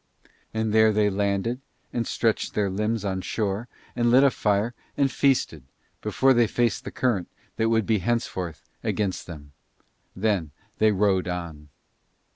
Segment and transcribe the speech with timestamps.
[0.51, 1.61] And there they landed
[1.93, 5.61] and stretched their limbs on shore and lit a fire and feasted,
[6.01, 7.27] before they faced the current
[7.57, 9.51] that would be henceforth against them.
[10.15, 11.69] Then they rowed on.